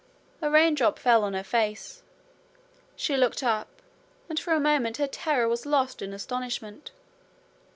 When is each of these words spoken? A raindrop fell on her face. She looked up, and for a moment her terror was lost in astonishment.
A 0.41 0.49
raindrop 0.49 0.97
fell 0.97 1.23
on 1.23 1.35
her 1.35 1.43
face. 1.43 2.01
She 2.95 3.15
looked 3.15 3.43
up, 3.43 3.83
and 4.29 4.39
for 4.39 4.53
a 4.53 4.59
moment 4.59 4.97
her 4.97 5.05
terror 5.05 5.47
was 5.47 5.63
lost 5.67 6.01
in 6.01 6.11
astonishment. 6.11 6.89